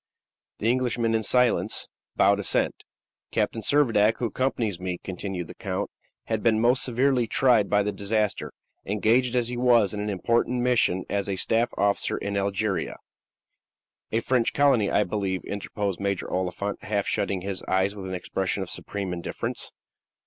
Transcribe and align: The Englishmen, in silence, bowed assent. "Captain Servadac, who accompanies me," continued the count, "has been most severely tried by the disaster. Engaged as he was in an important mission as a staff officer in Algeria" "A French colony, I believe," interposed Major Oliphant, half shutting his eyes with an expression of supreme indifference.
The 0.57 0.67
Englishmen, 0.71 1.13
in 1.13 1.21
silence, 1.21 1.87
bowed 2.15 2.39
assent. 2.39 2.73
"Captain 3.29 3.61
Servadac, 3.61 4.17
who 4.17 4.25
accompanies 4.25 4.79
me," 4.79 4.97
continued 5.03 5.45
the 5.45 5.53
count, 5.53 5.91
"has 6.23 6.39
been 6.39 6.59
most 6.59 6.81
severely 6.83 7.27
tried 7.27 7.69
by 7.69 7.83
the 7.83 7.91
disaster. 7.91 8.51
Engaged 8.83 9.35
as 9.35 9.49
he 9.49 9.57
was 9.57 9.93
in 9.93 9.99
an 9.99 10.09
important 10.09 10.59
mission 10.63 11.05
as 11.07 11.29
a 11.29 11.35
staff 11.35 11.69
officer 11.77 12.17
in 12.17 12.35
Algeria" 12.35 12.95
"A 14.11 14.21
French 14.21 14.53
colony, 14.53 14.89
I 14.89 15.03
believe," 15.03 15.45
interposed 15.45 15.99
Major 15.99 16.27
Oliphant, 16.31 16.83
half 16.83 17.05
shutting 17.05 17.41
his 17.41 17.61
eyes 17.67 17.95
with 17.95 18.07
an 18.07 18.15
expression 18.15 18.63
of 18.63 18.71
supreme 18.71 19.13
indifference. 19.13 19.71